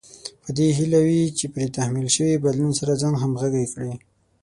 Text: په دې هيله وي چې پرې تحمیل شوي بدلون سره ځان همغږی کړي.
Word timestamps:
په 0.43 0.49
دې 0.57 0.67
هيله 0.77 0.99
وي 1.07 1.21
چې 1.37 1.45
پرې 1.53 1.67
تحمیل 1.77 2.07
شوي 2.15 2.35
بدلون 2.43 2.71
سره 2.79 2.99
ځان 3.01 3.13
همغږی 3.17 3.65
کړي. 3.73 3.93